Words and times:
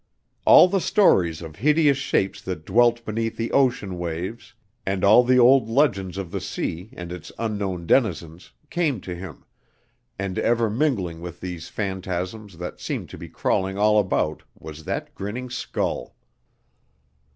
All 0.45 0.67
the 0.67 0.81
stories 0.81 1.43
of 1.43 1.57
hideous 1.57 1.99
shapes 1.99 2.41
that 2.41 2.65
dwelt 2.65 3.05
beneath 3.05 3.37
the 3.37 3.51
ocean 3.51 3.99
waves, 3.99 4.55
and 4.83 5.03
all 5.03 5.23
the 5.23 5.37
old 5.37 5.69
legends 5.69 6.17
of 6.17 6.31
the 6.31 6.41
sea 6.41 6.89
and 6.93 7.11
its 7.11 7.31
unknown 7.37 7.85
denizens, 7.85 8.51
came 8.71 8.99
to 9.01 9.13
him, 9.13 9.45
and 10.17 10.39
ever 10.39 10.71
mingling 10.71 11.21
with 11.21 11.39
these 11.39 11.69
phantasms 11.69 12.57
that 12.57 12.79
seemed 12.81 13.09
to 13.09 13.17
be 13.19 13.29
crawling 13.29 13.77
all 13.77 13.99
about 13.99 14.41
was 14.59 14.85
that 14.85 15.13
grinning 15.13 15.51
skull. 15.51 16.15